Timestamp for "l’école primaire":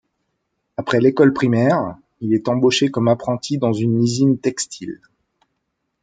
0.99-1.95